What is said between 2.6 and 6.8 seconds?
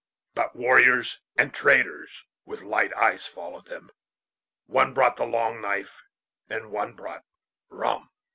light eyes followed them. One brought the long knife and